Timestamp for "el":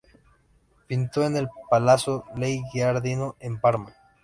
1.37-1.47